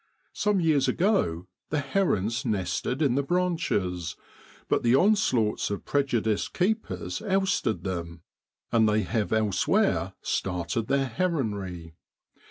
Some 0.33 0.59
years 0.59 0.87
ago 0.87 1.45
the 1.69 1.77
herons 1.79 2.43
nested 2.43 3.03
in 3.03 3.13
the 3.13 3.21
branches, 3.21 4.15
but 4.67 4.81
the 4.81 4.95
onslaughts 4.95 5.69
of 5.69 5.85
prejudiced 5.85 6.55
keepers 6.55 7.21
ousted 7.21 7.83
them, 7.83 8.23
and 8.71 8.89
they 8.89 9.03
have 9.03 9.31
elsewhere 9.31 10.13
started 10.23 10.87
their 10.87 11.05
heronry. 11.07 11.93